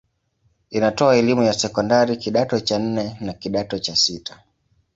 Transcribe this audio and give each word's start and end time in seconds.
Inatoa 0.69 1.15
elimu 1.17 1.43
ya 1.43 1.53
sekondari 1.53 2.17
kidato 2.17 2.59
cha 2.59 2.79
nne 2.79 3.17
na 3.21 3.33
kidato 3.33 3.79
cha 3.79 3.95
sita. 3.95 4.43